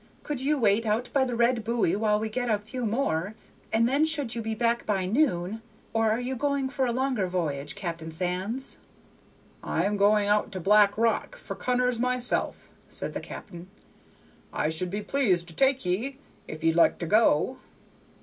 "Could 0.23 0.41
you 0.41 0.57
wait 0.57 0.83
out 0.87 1.09
by 1.13 1.25
the 1.25 1.35
red 1.35 1.63
buoy 1.63 1.95
while 1.95 2.19
we 2.19 2.27
get 2.27 2.49
a 2.49 2.57
few 2.57 2.87
more, 2.87 3.35
and 3.71 3.87
then 3.87 4.03
should 4.03 4.33
you 4.33 4.41
be 4.41 4.55
back 4.55 4.83
by 4.83 5.05
noon, 5.05 5.61
or 5.93 6.09
are 6.09 6.19
you 6.19 6.35
going 6.35 6.69
for 6.69 6.87
a 6.87 6.91
longer 6.91 7.27
voyage, 7.27 7.75
Captain 7.75 8.09
Sands?" 8.09 8.79
"I 9.61 9.87
was 9.87 9.99
going 9.99 10.27
out 10.27 10.51
to 10.53 10.59
Black 10.59 10.97
Rock 10.97 11.37
for 11.37 11.55
cunners 11.55 11.99
myself," 11.99 12.67
said 12.89 13.13
the 13.13 13.19
cap'n. 13.21 13.69
"I 14.51 14.69
should 14.69 14.89
be 14.89 15.03
pleased 15.03 15.47
to 15.49 15.55
take 15.55 15.85
ye, 15.85 16.17
if 16.47 16.63
ye'd 16.63 16.75
like 16.75 16.97
to 16.97 17.05
go." 17.05 17.57